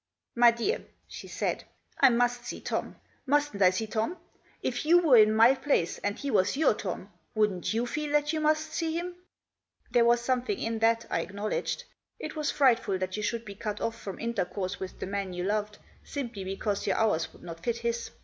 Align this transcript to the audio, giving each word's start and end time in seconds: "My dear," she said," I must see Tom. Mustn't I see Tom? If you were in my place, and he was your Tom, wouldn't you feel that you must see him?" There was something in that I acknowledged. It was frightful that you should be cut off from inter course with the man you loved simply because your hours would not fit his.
"My 0.43 0.49
dear," 0.49 0.83
she 1.07 1.27
said," 1.27 1.63
I 2.01 2.09
must 2.09 2.43
see 2.43 2.59
Tom. 2.59 2.95
Mustn't 3.27 3.61
I 3.61 3.69
see 3.69 3.85
Tom? 3.85 4.17
If 4.63 4.83
you 4.83 4.97
were 4.97 5.17
in 5.17 5.31
my 5.35 5.53
place, 5.53 5.99
and 5.99 6.17
he 6.17 6.31
was 6.31 6.57
your 6.57 6.73
Tom, 6.73 7.13
wouldn't 7.35 7.71
you 7.71 7.85
feel 7.85 8.11
that 8.13 8.33
you 8.33 8.39
must 8.39 8.73
see 8.73 8.93
him?" 8.97 9.13
There 9.91 10.03
was 10.03 10.19
something 10.19 10.57
in 10.59 10.79
that 10.79 11.05
I 11.11 11.19
acknowledged. 11.21 11.83
It 12.17 12.35
was 12.35 12.49
frightful 12.49 12.97
that 12.97 13.15
you 13.15 13.21
should 13.21 13.45
be 13.45 13.53
cut 13.53 13.79
off 13.79 13.95
from 13.95 14.17
inter 14.17 14.45
course 14.45 14.79
with 14.79 14.99
the 14.99 15.05
man 15.05 15.33
you 15.33 15.43
loved 15.43 15.77
simply 16.03 16.43
because 16.45 16.87
your 16.87 16.95
hours 16.97 17.31
would 17.31 17.43
not 17.43 17.59
fit 17.63 17.77
his. 17.77 18.09